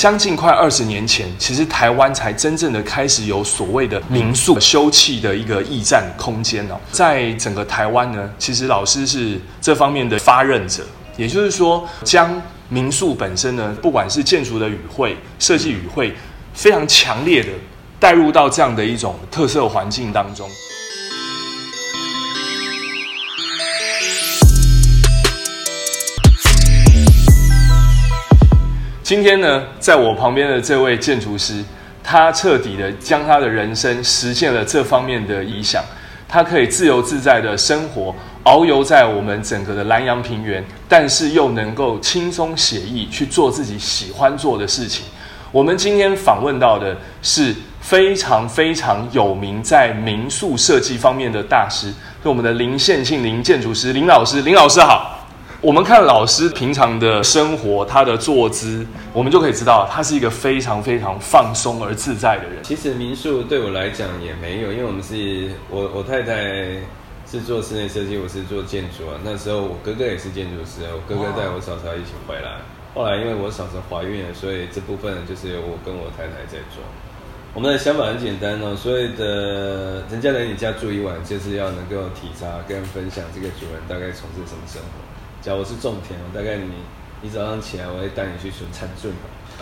[0.00, 6.80] 将近快二十年前，其实台湾才真正的开始有所谓的民宿休憩的一个驿站空间哦。
[6.90, 10.82] 在整个台湾呢，其实老师是这方面的发任者，
[11.18, 12.40] 也就是说，将
[12.70, 16.14] 民宿本身呢，不管是建筑的语汇、设计语汇，
[16.54, 17.50] 非常强烈的
[17.98, 20.48] 带入到这样的一种特色环境当中。
[29.10, 31.64] 今天呢，在我旁边的这位建筑师，
[32.00, 35.82] 他彻底的将他的人生实现了这方面的理想。
[36.28, 45.04] 他可以自由自在的生活，遨游在我们整个的南洋平原，但是又能够轻松写意去做自己喜欢做的事情。
[45.50, 51.88] 我们今天访问到的是非常非常有名在民宿设计方面的大师，
[52.22, 54.40] 是我们的林宪庆林建筑师林老师。
[54.42, 55.16] 林老师好。
[55.62, 62.64] 我们看老师平常的生活，他的坐姿，我们就可以知道他是一个非常非常放松而自在的人。
[62.64, 66.34] 其实民宿对我来讲也没有，因为我们是我我太太
[67.30, 69.20] 是做室内设计，我是做建筑啊。
[69.22, 72.56] 那时候我哥哥也是建筑师，我哥哥带我嫂嫂一起回来。
[72.94, 76.80] 后来因为我嫂嫂怀孕了，所以这部分就是我跟我太太在做。
[77.52, 85.19] 我们的想法很简单哦，所以的人家来你家住一晚，就是要能够体察跟分享这个主人大概从事什么生活。
[85.42, 86.70] 假如是种田，我大概你
[87.22, 89.12] 你早上起来，我会带你去巡参圳。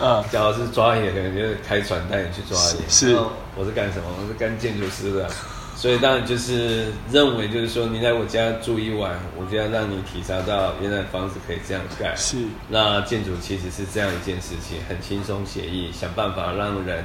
[0.01, 2.87] 嗯，假如是抓野，可能就是开船带你去抓野。
[2.87, 3.15] 是，
[3.55, 4.07] 我是干什么？
[4.21, 5.29] 我是干建筑师的，
[5.75, 12.15] 所以当然就是认为，就是说你在我家住一晚，我就要让你体察到原来房子可以这样盖。
[12.15, 12.37] 是，
[12.69, 17.03] 那建筑其实是这样一件事情，很轻松写意，想办法让人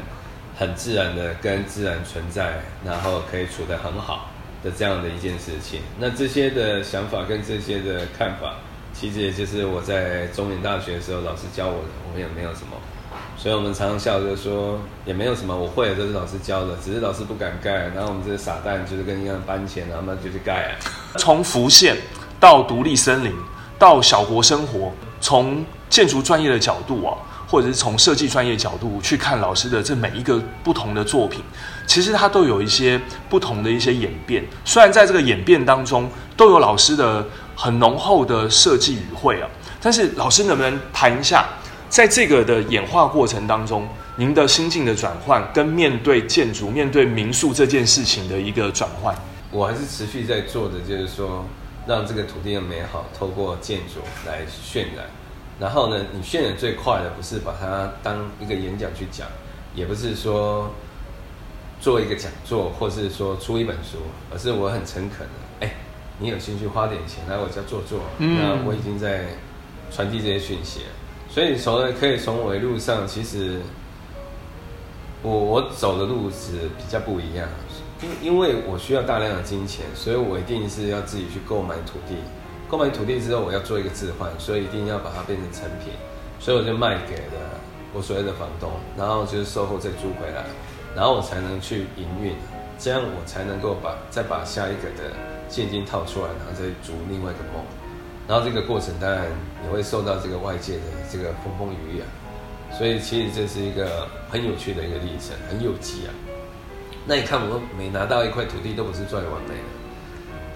[0.56, 4.30] 很自然的跟自然存在，然后可以处得很好。
[4.65, 8.55] 的这样的一件事情，那这些的想法跟这些的看法，
[8.95, 12.77] 其实也就是我在中原大学的时候老师教我的，我们也没有什么，
[13.37, 20.75] 所以我们常常笑着说也没有什么，我会的都是老师教的，只是老师不敢盖，然后我们这些傻蛋就是跟一样搬钱，然后就去盖。
[21.19, 21.97] 从浮现
[22.41, 23.35] 到独立森林，
[23.79, 27.19] 到小国生活，从建筑专业的角度啊。
[27.46, 31.42] 或者是从设计专业角度去看老师的这每一个不同的作品，
[31.86, 34.44] 其实它都有一些不同的一些演变。
[34.64, 37.24] 虽然在这个演变当中都有老师的
[37.55, 39.48] 很浓厚的设计语汇啊，
[39.80, 41.46] 但是老师能不能谈一下，
[41.88, 49.14] 在这个的演化过程当中，您的心境的转换跟面对建筑、面对民宿这件事情的一个转换？
[49.50, 51.44] 我还是持续在做的，就是说
[51.86, 55.06] 让这个土地的美好透过建筑来渲染。
[55.61, 59.29] 然后呢，你渲染最快的不是把它当一个演讲去讲，
[59.75, 60.69] 也不是说
[61.81, 63.98] 做一个讲座，或是说出一本书，
[64.33, 65.75] 而是我很诚恳的，哎，
[66.19, 69.27] 你有兴趣花点钱来我家坐坐，那我已经在
[69.92, 70.87] 传递这些讯息了。
[71.29, 73.61] 所以从可以从我的路上，其实
[75.23, 77.48] 我我走的路子比较不一样，
[78.03, 82.17] 因因为我需要大量的金钱，所以我一定是要自己去购买土地。
[82.69, 85.92] 购买土地之后，我要做一个置换，所以一定要把它变成成品，
[86.41, 87.61] 所以我就卖给了
[87.92, 90.45] 我所谓的房东，然后就是售后再租回来，
[90.97, 92.35] 然后我才能去营运，
[92.79, 95.14] 这样我才能够把再把下一个的
[95.48, 97.63] 现金套出来，然后再租另外一个梦，
[98.27, 99.27] 然后这个过程当然
[99.64, 100.83] 也会受到这个外界的
[101.13, 102.07] 这个风风雨雨啊，
[102.77, 106.11] 所以其实这是一个很有趣的一个历程，很有机啊。
[107.07, 109.83] 那你看我每拿到一块土地都不是最完美的。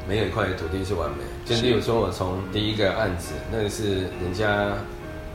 [0.08, 1.18] 没有一块土地是完美。
[1.44, 4.72] 就例如说，我从第一个案子，那个是人家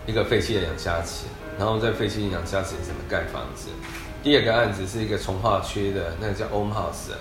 [0.08, 1.26] 一个废弃的养虾池，
[1.60, 3.70] 然后在废弃养虾池怎么盖房子。
[4.24, 7.14] 第二个案子是一个从化区的，那个叫 Om House，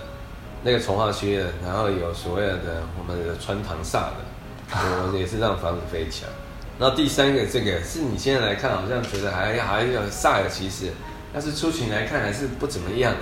[0.63, 4.23] 那个从化区的，然后有所谓的我们的穿堂煞的，
[4.71, 6.31] 我也是让房子飞起来。
[6.79, 10.91] 然后第三个这个是你现在来看好像觉得还还有煞有其事，
[11.31, 13.19] 但是出群来看还是不怎么样的。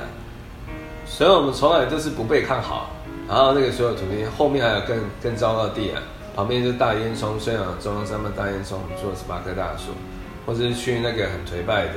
[1.05, 2.91] 所以我们从来都是不被看好。
[3.27, 6.01] 然后那个所有土地后面还有更更糟糕的地啊，
[6.35, 9.91] 旁边就是大烟囱，虽然中央山脉大烟囱，我们做了十八棵大树，
[10.45, 11.93] 或者是去那个很颓败的，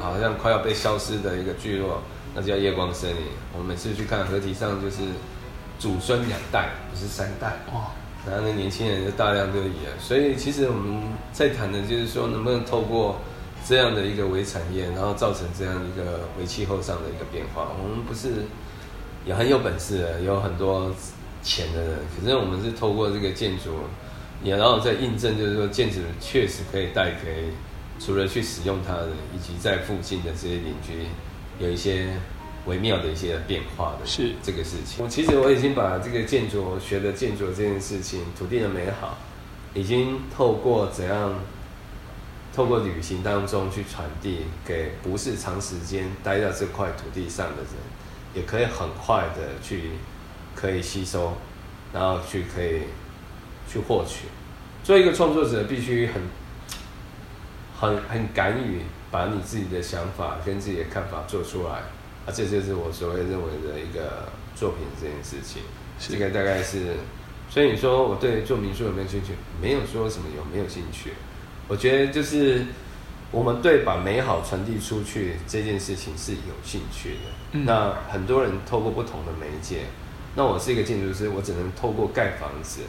[0.00, 2.02] 好像快要被消失的一个聚落，
[2.34, 3.18] 那叫夜光森林。
[3.52, 5.02] 我们每次去看河堤上就是
[5.78, 7.92] 祖孙两代，不是三代哇。
[8.26, 11.00] 然后那年轻人就大量就移了，所以其实我们
[11.32, 13.20] 在谈的就是说，能不能透过
[13.64, 17.68] 这样的一个微产业，然后造成这样一个微气候上的一个变化。
[17.80, 18.46] 我们不是。
[19.24, 20.92] 也很有本事的，有很多
[21.42, 21.98] 钱的人。
[22.18, 23.70] 可是我们是透过这个建筑，
[24.42, 27.50] 也然后再印证，就是说建筑确实可以带给
[28.00, 31.06] 除了去使用它的，以及在附近的这些邻居，
[31.58, 32.08] 有一些
[32.66, 34.06] 微妙的一些变化的。
[34.06, 35.04] 是这个事情。
[35.04, 39.18] 我其实我已经把这个建筑学的建筑这件事情，土地的美好，
[39.74, 41.34] 已经透过怎样
[42.54, 47.72] 透过旅行当中去传递给不是长时间待在这块土地上的人，
[48.34, 49.90] 也可以很快的去
[50.54, 51.36] 可以吸收，
[51.92, 52.82] 然后去可以
[53.68, 54.26] 去获取。
[54.84, 56.22] 做一个创作者，必须很
[57.78, 58.80] 很很敢于
[59.10, 61.74] 把你自己的想法跟自己的看法做出来，
[62.26, 65.62] 啊，这就是我所谓认为的一个作品这件事情。
[65.98, 66.96] 这个大概是，
[67.48, 69.34] 所以你说我对做民宿有没有兴趣？
[69.60, 71.12] 没有说什么有没有兴趣。
[71.68, 72.66] 我觉得就是
[73.32, 77.58] 我们对把美好传递出去这件事情是有兴趣的。
[77.64, 79.86] 那很多人透过不同的媒介，
[80.36, 82.82] 那我是一个建筑师，我只能透过盖房子。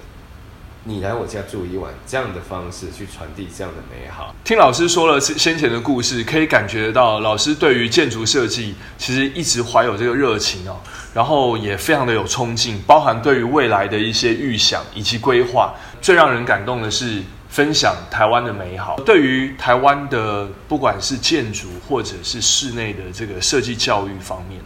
[0.86, 4.36] 你来我家住一晚，这样的方式去传递这样的美好。
[4.44, 10.76] 听老师说了先前的故事，可以感觉到老师对于建筑设计其实一直怀有这个热情哦，
[11.14, 15.74] 然后也非常的有冲劲，包含对于未来的一些预想以及规划。
[16.02, 17.24] 最让人感动的是
[17.54, 19.00] 分享台湾的美好。
[19.06, 24.60] 对于台湾的不管是建筑或者是室内的这个设计教育方面。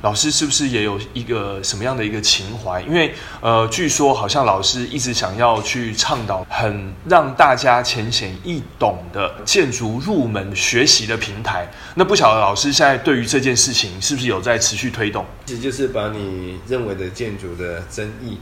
[0.00, 2.80] 老师是不是也有一个什么样的一个情怀？
[2.80, 11.70] 因为呃，据说好像老师一直想要去倡导很让大家浅显易懂的建筑入门学习的平台。
[11.96, 15.26] 那不晓得老师现在对于这件事情是不是有在持续推动？
[15.44, 18.38] 其实就是把你认为的建筑的争议，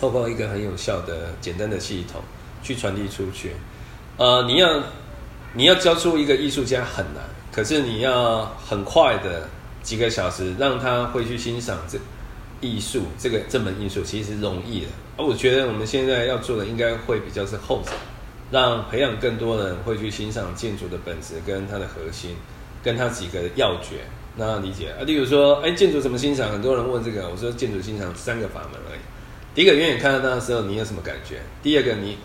[0.00, 2.22] 透过一个很有效的简单的系统
[2.62, 3.52] 去传递出去。
[4.16, 4.82] 呃，你要
[5.54, 7.22] 你要教出一个艺术家很难，
[7.52, 9.48] 可是你要很快的。
[9.82, 11.98] 几个小时让他会去欣赏这
[12.60, 14.88] 艺术，这个这门艺术其实容易的。
[15.16, 17.90] 而我觉得我们现在要做的应该会比较是后者，
[18.50, 22.36] 让培养更多人会去欣赏建筑的本质跟它的核心，
[22.82, 24.00] 跟它几个要诀，
[24.36, 25.00] 那理解啊。
[25.06, 26.50] 例如说，哎，建筑怎么欣赏？
[26.50, 29.00] 很多人问这个，我说建筑欣赏三个法门而已。
[29.54, 31.40] 第一个，远远看到它的时候，你有什么感觉？
[31.62, 32.18] 第二个，你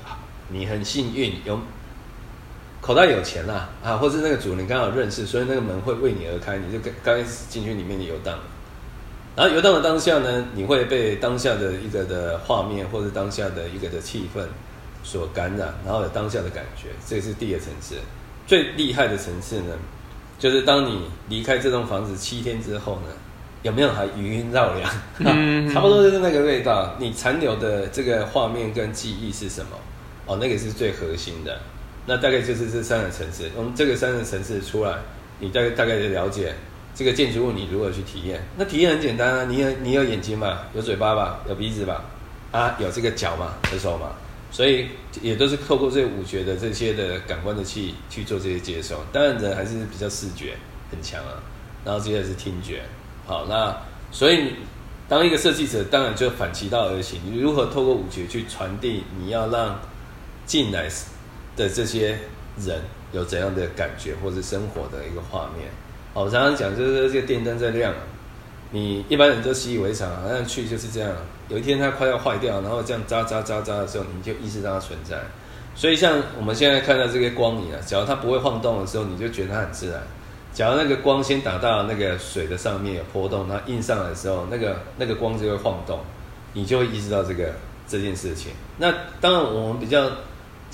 [0.49, 1.59] 你很幸运有。
[2.81, 8.37] 口袋有钱啦，啊，或是那个主人刚好认识，所以那个门会为你而开，你就刚刚开始进去里面游荡。
[9.35, 14.45] 然后游荡的当下呢，你会被当下的一个的画面或者当下的一个的气氛
[15.03, 17.95] 所感染，然后有当下的感觉，这是第二层次。
[18.45, 19.75] 最厉害的层次呢，
[20.37, 23.07] 就是当你离开这栋房子七天之后呢，
[23.63, 24.93] 有没有还余音绕梁？
[25.25, 26.93] 嗯，差不多就是那个味道。
[26.99, 29.71] 你残留的这个画面跟记忆是什么？
[30.25, 31.59] 哦，那个是最核心的。
[32.07, 34.95] 那大概就是这三个层次，我们这个三个层次出来，
[35.39, 36.53] 你大概大概就了解
[36.93, 38.43] 这个建筑物你如何去体验。
[38.57, 42.05] 那体验很简单啊，你有你有眼睛嘛，有嘴巴吧，有鼻子吧，
[42.51, 44.11] 啊，有这个脚嘛，有手嘛，
[44.51, 44.89] 所以
[45.21, 49.03] 也都是透过这五觉的这些的感官的器去做这些接收。
[49.11, 50.55] 当然人还是比较视觉
[50.91, 51.41] 很强啊，
[51.83, 52.83] 然后接下来是听觉。
[53.25, 53.75] 好，那
[54.11, 54.53] 所以
[55.09, 59.79] 当一个设计者，当然就反其道而行，你如何透过五觉去传递你要让
[60.45, 60.89] 进来。
[61.57, 62.19] 的这些
[62.57, 62.81] 人
[63.13, 65.69] 有怎样的感觉，或者生活的一个画面？
[66.13, 67.93] 我常常讲，就是这个电灯在亮，
[68.71, 71.09] 你一般人都习以为常，好像去就是这样。
[71.47, 75.17] 有一天它快要坏掉，然后这样扎扎扎扎的时候，你就意识到它存在。
[75.75, 80.03] 所以像我们现在看到这个光影啊，假如它不会晃动的时候，你就觉得它很自然。
[80.51, 86.01] 假如那个光先打到那个水的上面有波动，它印上来的时候，那个那个光就会晃动，
[86.51, 87.53] 你就会意识到这个
[87.87, 88.51] 这件事情。
[88.77, 90.11] 那当然我们比较。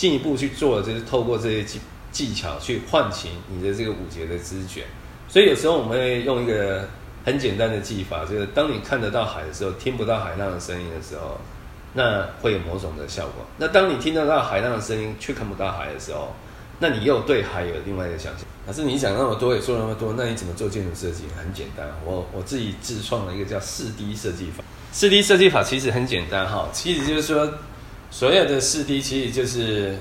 [0.02, 1.80] 进一步去做，就是透过这些技
[2.12, 4.84] 技巧去唤醒你的这个五节的知觉。
[5.30, 6.90] 所以有时候我们会用一个
[7.24, 11.40] 很简单的技法，就是当你看得到海的时候，听不到海浪的声音的时候，
[11.94, 13.46] 那会有某种的效果。
[13.58, 16.34] 那当你听得到海浪的声音，却看不到海的时候，
[16.80, 18.42] 那你又对海有另外一个想象。
[18.66, 21.26] 可是你想那么多，也做那么多，那你怎么做建筑设计？
[21.38, 24.64] 很简单，我我自己自创了一个叫四 D 设计法。
[24.92, 27.48] 四 D 设计法其实很简单哈，其实就是说。
[28.12, 29.96] 所有的四 D 其实就是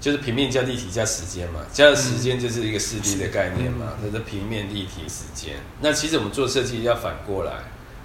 [0.00, 5.54] 就是平面加立体加时间嘛，加了时间就是一个四 D 的概念嘛，它是平面立体时间。
[5.80, 7.52] 那其实我们做设计要反过来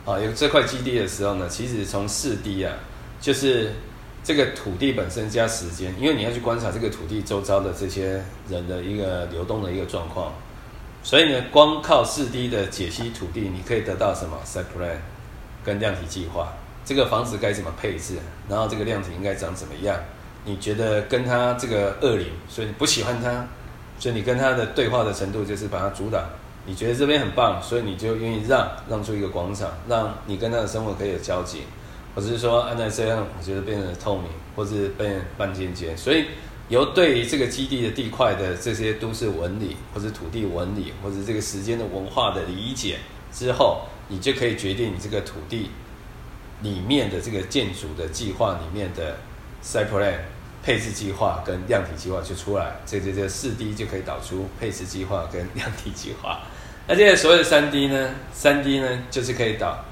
[0.06, 2.74] 啊，有这块基地的时候呢，其实从四 D 啊，
[3.20, 3.74] 就是
[4.24, 10.34] 这个土地本身加时间，因为你要去观察这个土地周遭的这些人的一个流动的一个状况，
[11.04, 14.98] 所以呢，光靠四 D 的解析土地，你可以得到什么 plan
[15.64, 16.54] 跟量体计划。
[16.86, 18.16] 这个房子该怎么配置？
[18.50, 19.98] 然后这个量体应该长怎么样？
[20.46, 23.48] 你觉得跟他这个恶灵，所以你不喜欢他，
[23.98, 26.22] 所以你跟他的对话的程度就是把他阻挡。
[26.66, 31.62] 你觉得这边很棒，所以你就愿意让让出一个广场，让你跟他的生活可以有交集，
[32.14, 35.96] 或是说按照这样，我觉得变得透明，或是变半间接。
[35.96, 36.26] 所以
[36.70, 42.98] 由对于这个基地的地块的这些都市纹理，或者土地纹理，或者这个时间的文化的理解
[43.32, 45.70] 之后，你就可以决定你这个土地。
[46.62, 49.18] 里面的这个建筑的计划里面的
[49.64, 50.16] site plan
[50.64, 56.40] 配置计划跟量体计划就出来，这这这四 D 就可以导出配置计划跟量体计划。
[56.88, 58.12] 那现在所谓的三 D 呢？
[58.34, 59.84] 三 D 呢就是可以导，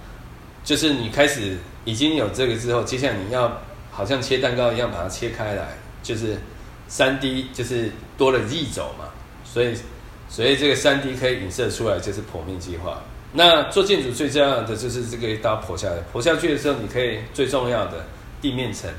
[0.64, 5.70] 就是你开始已经有这个之后，接下来你要好像切蛋糕一样把它切开来，
[6.04, 6.38] 就是
[6.88, 9.06] 三 D 就是多了 Z 轴嘛，
[9.44, 9.74] 所以
[10.30, 13.02] 所以这个三 D 可以影射出来就是剖面计划。
[13.34, 18.06] 那做建筑最重要的就是这个一刀剖下来，剖下去的时候，你可以最重要的
[18.42, 18.90] 地面层。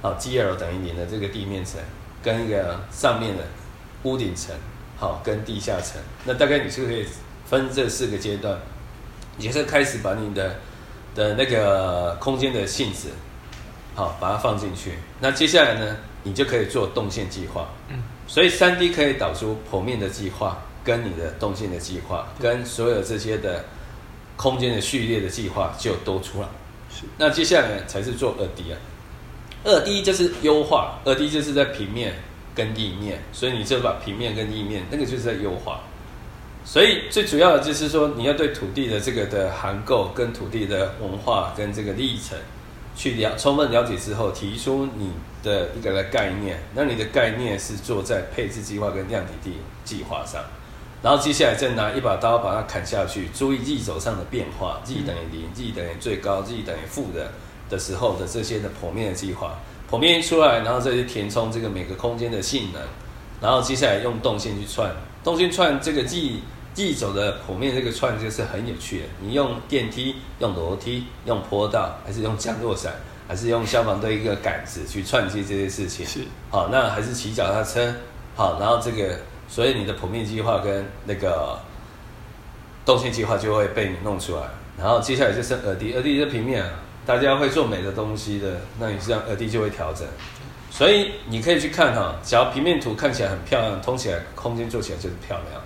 [0.00, 1.80] 好，G L 等于零的这个地面层，
[2.22, 3.42] 跟一个上面的
[4.04, 4.54] 屋顶层，
[4.96, 7.04] 好，跟地下层，那大概你就可以
[7.44, 8.56] 分这四个阶段，
[9.38, 10.54] 也是开始把你的
[11.16, 13.08] 的那个空间的性质，
[13.96, 14.92] 好，把它放进去。
[15.20, 17.68] 那接下来呢，你就可以做动线计划。
[17.88, 23.64] 嗯，所以三 D 可以导出剖面的计划，跟你的动线的计划，跟所有这些的
[24.36, 26.48] 空间的序列的计划就都出来。
[26.90, 28.78] 是，那接下来才是做二 D 啊。
[29.64, 32.14] 二 D 就是优化，二 D 就是在平面
[32.54, 35.80] 跟立面，所以你就把平面跟立面那个就是在优化。
[36.64, 42.38] 所以最主要的就是说，你要对土地的这个的涵构跟土地的文化跟这个历程
[42.94, 46.62] 去了充分了解之后，提出你的一个的概念。
[46.74, 50.44] 那你的概念是做在配置计划跟量体地计划上，
[51.02, 57.30] 然后接下来再拿一把刀把它砍下去，注意 Z 轴上的变化，Z 等于零，Z 等于最高，Z 等于负的。
[57.70, 59.58] 的时候的这些的剖面的计划，
[59.90, 62.80] 剖面一出来，然后再去填充这个每个空间的性能，
[63.42, 64.90] 然后接下来用动线去串，
[65.22, 69.04] 动线串这个记记走的剖面这个串就是很有趣的。
[69.20, 72.94] 你用电梯、用楼梯、用坡道，还是用降落伞，
[73.28, 76.06] 还是用消防队一个杆子去串接这些事情？
[76.06, 77.94] 是好，那还是骑脚踏车？
[78.34, 81.58] 好，然后这个所以你的剖面计划跟那个
[82.84, 84.42] 动线计划就会被你弄出来，
[84.78, 86.70] 然后接下来就是二 D，二 D 是平面啊。
[87.06, 90.06] 大家会做美的东西的，那你这样二 D 就会调整，
[90.70, 95.62] 所以你可以去看哈，只要平面图看起来很漂亮，通起来空间做起来就是漂亮。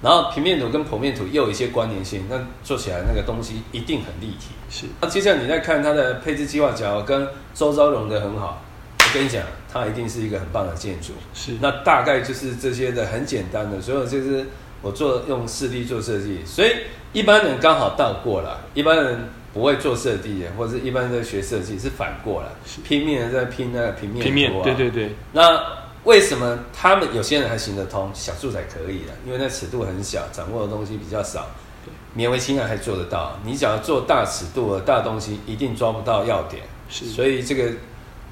[0.00, 4.52] 然后平面图跟剖面图又有一些关联性，那做起来那个东西一定很立体。
[4.70, 4.86] 是。
[5.02, 8.62] 那接下来你再看它的配置计划，假如跟周遭融得很好，
[9.00, 11.12] 我跟你讲，它一定是一个很棒的建筑。
[11.34, 11.52] 是。
[11.60, 14.46] 那大概就是这些的很简单的，所有就是
[14.82, 16.70] 我做用四 D 做设计，所以
[17.12, 19.18] 一般人刚好倒过了，一般人。
[19.52, 22.46] 不会做设计的，或者一般在学设计是反过来，
[22.84, 25.10] 拼命的在拼那个平面平面，对对对。
[25.32, 25.60] 那
[26.04, 29.12] 为什么他们有些人还行得通，小住宅可以的？
[29.26, 31.48] 因为那尺度很小，掌握的东西比较少，
[32.16, 33.36] 勉为其难还做得到。
[33.44, 36.62] 你只要做大尺度的大东西，一定抓不到要点。
[36.88, 37.72] 是，所以这个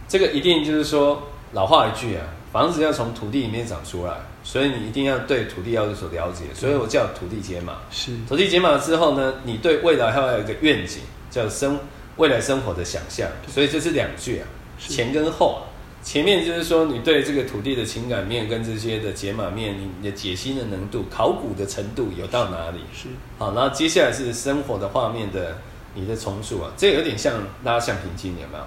[0.09, 1.23] 这个一定就是说
[1.53, 4.15] 老话一句啊，房子要从土地里面长出来。
[4.45, 7.81] 所以你一定要对土地要有所了解，所以我叫土地解码。
[7.91, 11.79] 是土地解码之后呢，你对未来还要有一个愿景，叫生
[12.17, 13.29] 未来生活的想象。
[13.47, 14.49] 所以这是两句啊，
[14.79, 15.65] 前跟后。
[16.03, 22.79] 前面就是说你对这个土地的情感面跟这些的解码面，你的解析的能度、考古的程度有到哪里？
[22.95, 25.59] 是好，然后接下来是生活的画面的
[25.95, 27.35] 你的重塑啊，这有点像
[27.65, 28.65] 拉橡皮筋，有没有？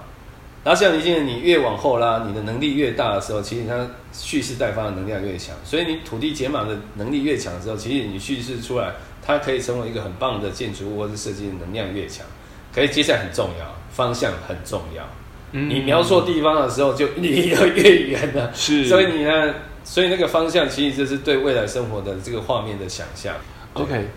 [0.64, 5.56] 然后像你现在你越往后拉，你的能力越大的时候，其实它蓄势待发的能量越强。
[5.64, 8.92] 所以你土地解码的能力越强的时候，其实你蓄势出来，
[9.26, 12.26] 它可以成为一个很棒的建筑物或者设计的能量越强。
[12.72, 15.04] 可以接下来很重要，方向很重要。
[15.50, 18.52] 你瞄错地方的时候，就离得越远了。
[18.54, 19.54] 是，所以你呢，
[19.84, 23.34] 所以那个方向其实就是对未来生活的这个画面的想象。
[23.74, 24.08] OK，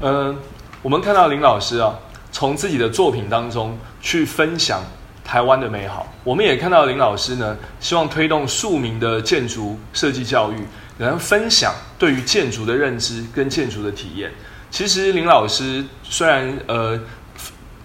[0.00, 0.36] 嗯，
[0.82, 1.98] 我们看到林老师啊，
[2.32, 4.82] 从自己的作品当中去分享。
[5.24, 10.56] 台湾的美好，我们也看到林老师呢，希望推动庶民的建筑设计教育，
[10.98, 14.30] 然后分享对于建筑的认知跟建筑的体验。
[14.70, 16.98] 其实林老师虽然呃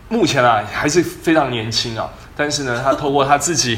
[0.09, 3.77] 目前啊还是非常年轻啊，但是呢，他透过他自己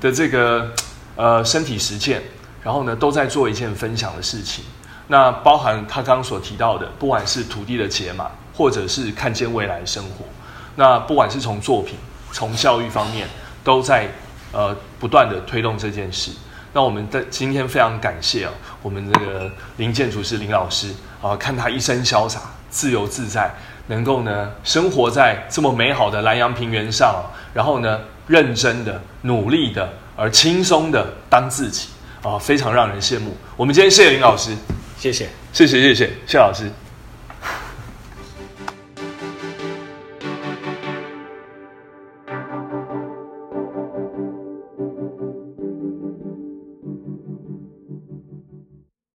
[0.00, 0.70] 的这个
[1.16, 2.22] 呃身体实践，
[2.62, 4.64] 然后呢都在做一件分享的事情。
[5.08, 10.24] 那包含他刚刚所提到的，不管是土地的解码，或者是看见未来生活，
[10.76, 11.96] 那不管是从作品。
[12.32, 13.28] 从教育方面
[13.62, 14.08] 都在
[14.52, 16.30] 呃不断的推动这件事。
[16.72, 23.52] 那我们的今天非常感谢啊，我们这个林建筑师林老师啊，看他一身潇洒、自由自在，
[23.88, 31.88] 能够呢生活在这么美好的南阳平原上，然后呢认真的、努力的而轻松的当自己
[32.22, 33.36] 啊，非常让人羡慕。
[33.56, 34.54] 我们今天谢谢林老师，
[34.96, 36.70] 谢谢，谢谢，谢谢谢老师。